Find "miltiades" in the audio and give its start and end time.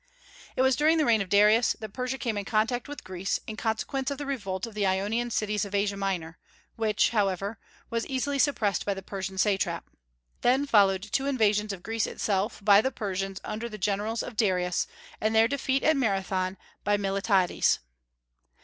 16.97-17.77